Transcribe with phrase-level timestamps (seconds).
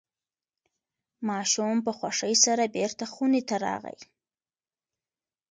[1.27, 3.99] ماشوم په خوښۍ سره بیرته خونې ته راغی.